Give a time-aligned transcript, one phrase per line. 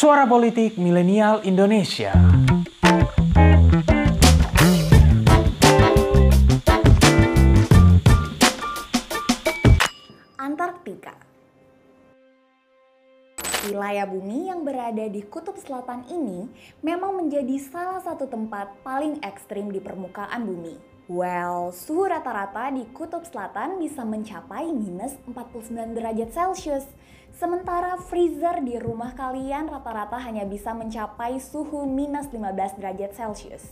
[0.00, 2.16] Suara Politik Milenial Indonesia.
[10.40, 11.12] Antartika
[13.68, 16.48] Wilayah bumi yang berada di kutub selatan ini
[16.80, 20.80] memang menjadi salah satu tempat paling ekstrim di permukaan bumi.
[21.12, 26.88] Well, suhu rata-rata di kutub selatan bisa mencapai minus 49 derajat Celcius.
[27.36, 33.64] Sementara freezer di rumah kalian rata-rata hanya bisa mencapai suhu minus 15 derajat Celcius.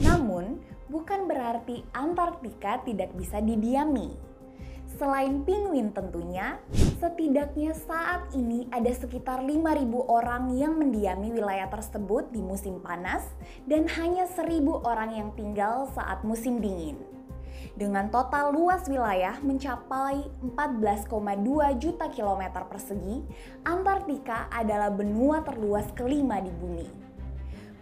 [0.00, 4.12] Namun, bukan berarti Antartika tidak bisa didiami.
[4.96, 6.56] Selain penguin tentunya,
[6.96, 13.28] setidaknya saat ini ada sekitar 5.000 orang yang mendiami wilayah tersebut di musim panas
[13.68, 17.15] dan hanya 1.000 orang yang tinggal saat musim dingin.
[17.76, 23.20] Dengan total luas wilayah mencapai 14,2 juta kilometer persegi,
[23.68, 26.88] Antartika adalah benua terluas kelima di bumi.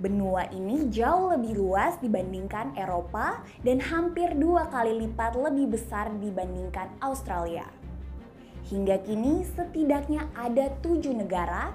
[0.03, 6.91] Benua ini jauh lebih luas dibandingkan Eropa dan hampir dua kali lipat lebih besar dibandingkan
[6.99, 7.71] Australia.
[8.67, 11.71] Hingga kini setidaknya ada tujuh negara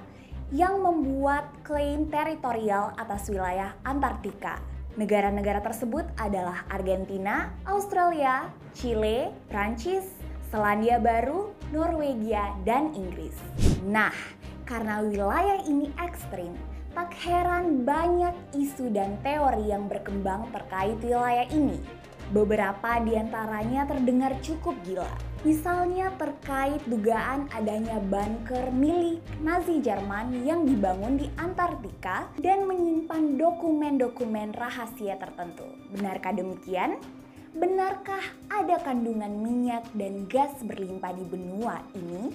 [0.52, 4.79] yang membuat klaim teritorial atas wilayah Antartika.
[5.00, 10.04] Negara-negara tersebut adalah Argentina, Australia, Chile, Prancis,
[10.52, 13.32] Selandia Baru, Norwegia, dan Inggris.
[13.88, 14.12] Nah,
[14.68, 16.52] karena wilayah ini ekstrim,
[16.92, 21.80] tak heran banyak isu dan teori yang berkembang terkait wilayah ini.
[22.30, 25.10] Beberapa di antaranya terdengar cukup gila.
[25.42, 34.54] Misalnya terkait dugaan adanya bunker milik Nazi Jerman yang dibangun di Antartika dan menyimpan dokumen-dokumen
[34.54, 35.66] rahasia tertentu.
[35.90, 37.02] Benarkah demikian?
[37.58, 42.30] Benarkah ada kandungan minyak dan gas berlimpah di benua ini?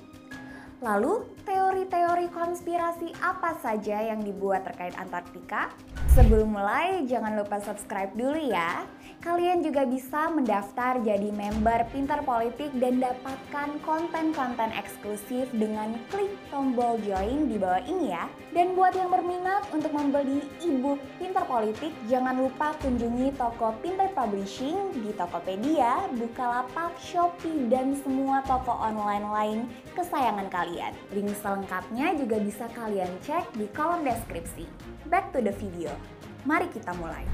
[0.83, 5.71] Lalu, teori-teori konspirasi apa saja yang dibuat terkait Antartika?
[6.13, 8.85] Sebelum mulai, jangan lupa subscribe dulu ya.
[9.25, 17.01] Kalian juga bisa mendaftar jadi member Pintar Politik dan dapatkan konten-konten eksklusif dengan klik tombol
[17.01, 18.29] join di bawah ini ya.
[18.53, 24.93] Dan buat yang berminat untuk membeli e-book Pintar Politik, jangan lupa kunjungi toko Pintar Publishing
[25.01, 29.59] di Tokopedia, Bukalapak, Shopee, dan semua toko online lain
[29.97, 30.93] kesayangan kalian.
[31.17, 34.69] Link selengkapnya juga bisa kalian cek di kolom deskripsi.
[35.09, 35.97] Back to the video.
[36.45, 37.25] Mari kita mulai.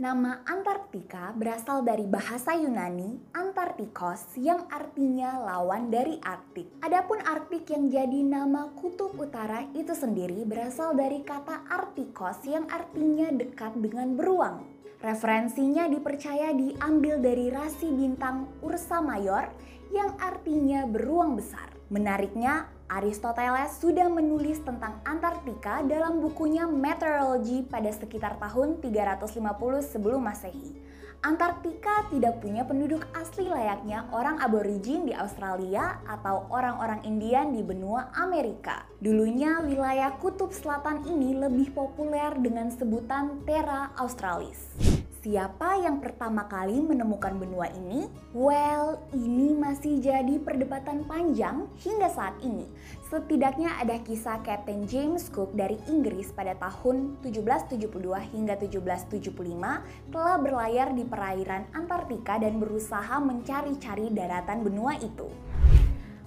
[0.00, 6.72] Nama Antartika berasal dari bahasa Yunani Antartikos yang artinya lawan dari Arktik.
[6.80, 13.28] Adapun Arktik yang jadi nama kutub utara itu sendiri berasal dari kata Artikos yang artinya
[13.28, 14.64] dekat dengan beruang.
[15.04, 19.52] Referensinya dipercaya diambil dari rasi bintang Ursa Mayor
[19.92, 21.76] yang artinya beruang besar.
[21.92, 29.38] Menariknya, Aristoteles sudah menulis tentang Antartika dalam bukunya Meteorology pada sekitar tahun 350
[29.86, 30.74] sebelum Masehi.
[31.22, 38.10] Antartika tidak punya penduduk asli layaknya orang aborigin di Australia atau orang-orang Indian di benua
[38.16, 38.88] Amerika.
[38.98, 44.89] Dulunya wilayah kutub selatan ini lebih populer dengan sebutan Terra Australis.
[45.20, 48.08] Siapa yang pertama kali menemukan benua ini?
[48.32, 52.64] Well, ini masih jadi perdebatan panjang hingga saat ini.
[53.12, 60.96] Setidaknya ada kisah Captain James Cook dari Inggris pada tahun 1772 hingga 1775 telah berlayar
[60.96, 65.28] di perairan Antartika dan berusaha mencari-cari daratan benua itu.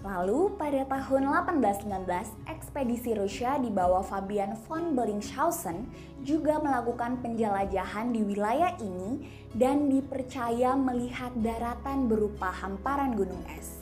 [0.04, 5.88] Lalu pada tahun 1819, ekspedisi Rusia di bawah Fabian von Bellingshausen
[6.28, 9.24] juga melakukan penjelajahan di wilayah ini
[9.56, 13.80] dan dipercaya melihat daratan berupa hamparan gunung es.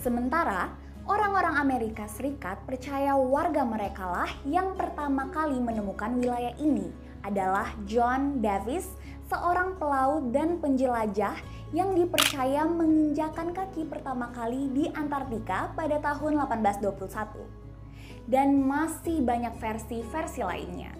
[0.00, 0.72] Sementara,
[1.04, 6.88] orang-orang Amerika Serikat percaya warga mereka lah yang pertama kali menemukan wilayah ini
[7.20, 8.88] adalah John Davis,
[9.28, 11.36] seorang pelaut dan penjelajah
[11.70, 18.26] yang dipercaya menginjakan kaki pertama kali di Antartika pada tahun 1821.
[18.26, 20.94] Dan masih banyak versi-versi lainnya.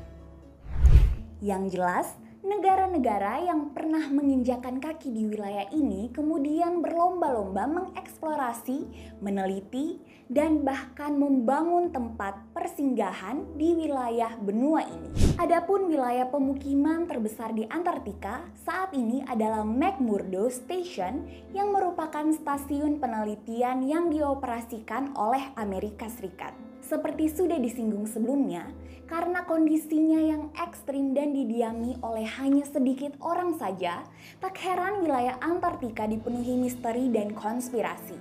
[1.42, 2.06] Yang jelas,
[2.40, 8.88] negara-negara yang pernah menginjakan kaki di wilayah ini kemudian berlomba-lomba mengeksplorasi,
[9.20, 10.00] meneliti,
[10.30, 15.10] dan bahkan membangun tempat persinggahan di wilayah benua ini.
[15.36, 23.84] Adapun wilayah pemukiman terbesar di Antartika saat ini adalah McMurdo Station yang merupakan stasiun penelitian
[23.84, 26.69] yang dioperasikan oleh Amerika Serikat.
[26.90, 28.66] Seperti sudah disinggung sebelumnya,
[29.06, 34.02] karena kondisinya yang ekstrim dan didiami oleh hanya sedikit orang saja,
[34.42, 38.18] tak heran wilayah Antartika dipenuhi misteri dan konspirasi.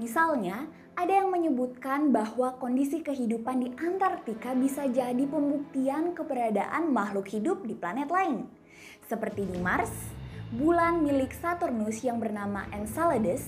[0.00, 0.64] Misalnya,
[0.96, 7.76] ada yang menyebutkan bahwa kondisi kehidupan di Antartika bisa jadi pembuktian keberadaan makhluk hidup di
[7.76, 8.48] planet lain.
[9.12, 9.92] Seperti di Mars,
[10.56, 13.44] bulan milik Saturnus yang bernama Enceladus,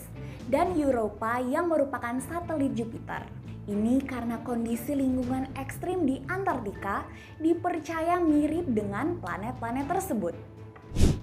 [0.52, 3.41] dan Europa yang merupakan satelit Jupiter.
[3.62, 7.06] Ini karena kondisi lingkungan ekstrim di Antartika
[7.38, 10.34] dipercaya mirip dengan planet-planet tersebut.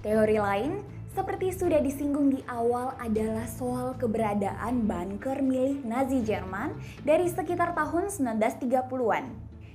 [0.00, 0.80] Teori lain,
[1.12, 8.08] seperti sudah disinggung di awal adalah soal keberadaan bunker milik Nazi Jerman dari sekitar tahun
[8.08, 9.24] 1930-an.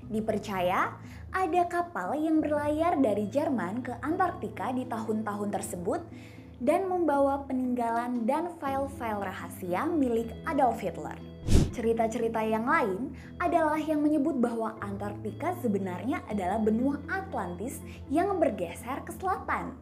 [0.10, 0.98] Dipercaya
[1.30, 6.02] ada kapal yang berlayar dari Jerman ke Antartika di tahun-tahun tersebut
[6.58, 11.35] dan membawa peninggalan dan file-file rahasia milik Adolf Hitler.
[11.76, 19.12] Cerita-cerita yang lain adalah yang menyebut bahwa Antartika sebenarnya adalah benua Atlantis yang bergeser ke
[19.12, 19.76] selatan.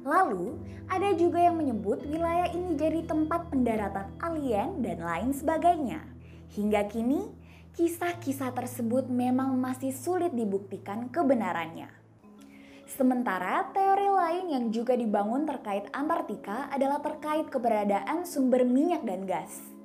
[0.00, 0.56] Lalu,
[0.88, 6.00] ada juga yang menyebut wilayah ini jadi tempat pendaratan alien dan lain sebagainya.
[6.56, 7.28] Hingga kini,
[7.76, 11.92] kisah-kisah tersebut memang masih sulit dibuktikan kebenarannya.
[12.88, 19.75] Sementara teori lain yang juga dibangun terkait Antartika adalah terkait keberadaan sumber minyak dan gas.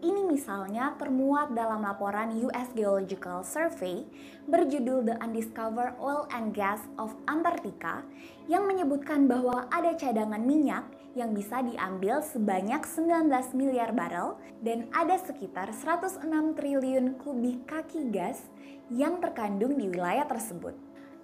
[0.00, 4.08] Ini misalnya termuat dalam laporan US Geological Survey
[4.48, 8.00] berjudul The Undiscovered Oil and Gas of Antarctica
[8.48, 15.20] yang menyebutkan bahwa ada cadangan minyak yang bisa diambil sebanyak 19 miliar barel dan ada
[15.20, 16.24] sekitar 106
[16.56, 18.48] triliun kubik kaki gas
[18.88, 20.72] yang terkandung di wilayah tersebut.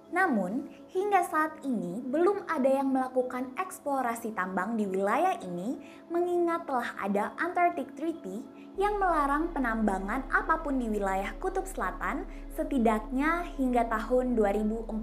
[0.07, 6.95] Namun, hingga saat ini belum ada yang melakukan eksplorasi tambang di wilayah ini mengingat telah
[7.01, 14.37] ada Antarctic Treaty yang melarang penambangan apa pun di wilayah Kutub Selatan setidaknya hingga tahun
[14.37, 14.93] 2048.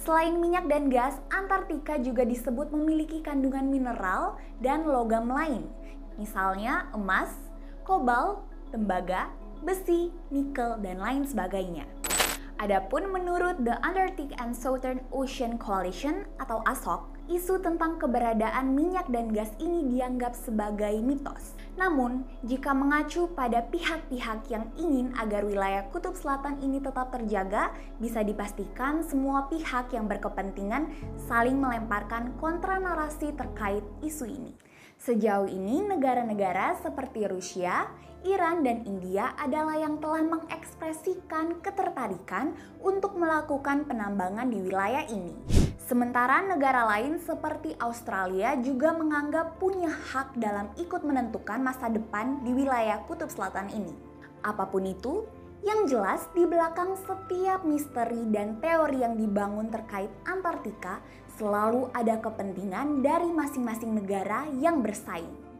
[0.00, 5.68] Selain minyak dan gas, Antartika juga disebut memiliki kandungan mineral dan logam lain,
[6.16, 7.30] misalnya emas,
[7.84, 8.40] kobalt,
[8.72, 9.28] tembaga,
[9.60, 11.93] besi, nikel, dan lain sebagainya.
[12.64, 19.28] Adapun menurut The Antarctic and Southern Ocean Coalition atau ASOC, isu tentang keberadaan minyak dan
[19.36, 21.52] gas ini dianggap sebagai mitos.
[21.76, 27.68] Namun, jika mengacu pada pihak-pihak yang ingin agar wilayah Kutub Selatan ini tetap terjaga,
[28.00, 30.88] bisa dipastikan semua pihak yang berkepentingan
[31.20, 34.56] saling melemparkan kontra narasi terkait isu ini.
[34.96, 37.92] Sejauh ini, negara-negara seperti Rusia,
[38.24, 45.36] Iran, dan India adalah yang telah mengekspresikan ketertarikan untuk melakukan penambangan di wilayah ini.
[45.84, 52.56] Sementara negara lain seperti Australia juga menganggap punya hak dalam ikut menentukan masa depan di
[52.56, 53.92] wilayah Kutub Selatan ini.
[54.40, 55.28] Apa pun itu,
[55.60, 61.04] yang jelas di belakang setiap misteri dan teori yang dibangun terkait Antartika
[61.36, 65.53] selalu ada kepentingan dari masing-masing negara yang bersaing.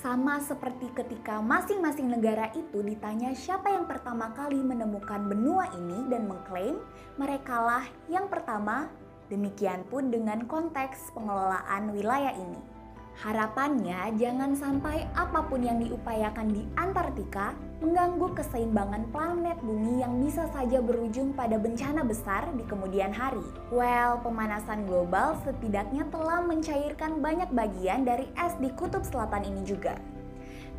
[0.00, 6.24] Sama seperti ketika masing-masing negara itu ditanya siapa yang pertama kali menemukan benua ini dan
[6.24, 6.80] mengklaim
[7.20, 8.88] merekalah yang pertama,
[9.28, 12.69] demikian pun dengan konteks pengelolaan wilayah ini.
[13.18, 17.52] Harapannya jangan sampai apa pun yang diupayakan di Antartika
[17.82, 23.44] mengganggu keseimbangan planet bumi yang bisa saja berujung pada bencana besar di kemudian hari.
[23.68, 30.00] Well, pemanasan global setidaknya telah mencairkan banyak bagian dari es di kutub selatan ini juga.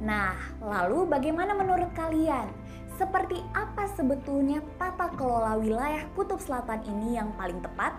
[0.02, 0.34] Nah,
[0.66, 2.50] lalu bagaimana menurut kalian?
[2.98, 7.98] Seperti apa sebetulnya tata kelola wilayah kutub selatan ini yang paling tepat?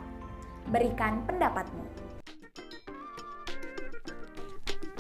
[0.71, 1.83] Berikan pendapatmu.